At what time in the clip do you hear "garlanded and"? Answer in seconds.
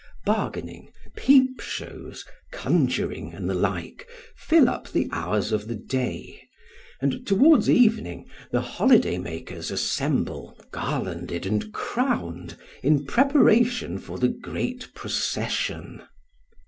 10.71-11.71